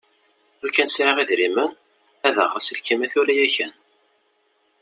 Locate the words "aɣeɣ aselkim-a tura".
2.43-3.33